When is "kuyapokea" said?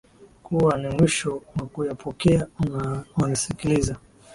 1.67-2.47